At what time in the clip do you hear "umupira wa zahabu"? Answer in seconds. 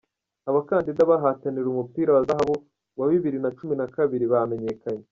1.69-2.55